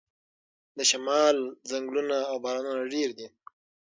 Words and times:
د 0.77 0.79
شمال 0.89 1.37
ځنګلونه 1.69 2.17
او 2.29 2.35
بارانونه 2.43 2.81
ډیر 2.93 3.09
دي. 3.17 3.27